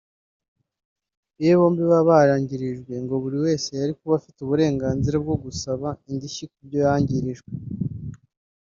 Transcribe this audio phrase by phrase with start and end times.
[1.41, 6.59] Iyo bombi baba bangirijwe ngo buri wese yari kuba afite uburenganzira bwo gusaba indishyi ku
[6.67, 7.51] byo yangirijwe